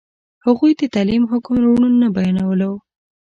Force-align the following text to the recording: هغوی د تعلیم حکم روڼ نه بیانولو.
هغوی 0.45 0.71
د 0.79 0.81
تعلیم 0.93 1.23
حکم 1.31 1.55
روڼ 1.65 1.81
نه 2.01 2.07
بیانولو. 2.15 2.71